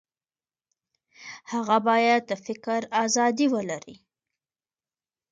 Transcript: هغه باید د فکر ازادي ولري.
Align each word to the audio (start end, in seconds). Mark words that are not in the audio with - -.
هغه 1.51 1.77
باید 1.87 2.21
د 2.29 2.31
فکر 2.45 2.81
ازادي 3.03 3.47
ولري. 3.55 3.95